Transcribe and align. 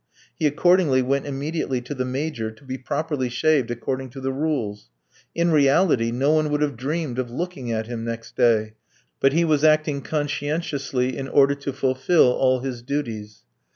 He 0.35 0.47
accordingly 0.47 1.03
went 1.03 1.27
immediately 1.27 1.79
to 1.81 1.93
the 1.93 2.05
"Major" 2.05 2.49
to 2.49 2.63
be 2.63 2.75
properly 2.75 3.29
shaved 3.29 3.69
according 3.69 4.09
to 4.09 4.19
the 4.19 4.31
rules. 4.33 4.89
In 5.35 5.51
reality 5.51 6.09
no 6.11 6.31
one 6.31 6.49
would 6.49 6.63
have 6.63 6.75
dreamed 6.75 7.19
of 7.19 7.29
looking 7.29 7.71
at 7.71 7.85
him 7.85 8.03
next 8.03 8.35
day, 8.35 8.73
but 9.19 9.31
he 9.33 9.45
was 9.45 9.63
acting 9.63 10.01
conscientiously 10.01 11.15
in 11.15 11.27
order 11.27 11.53
to 11.53 11.71
fulfil 11.71 12.31
all 12.31 12.61
his 12.61 12.81
duties. 12.81 13.43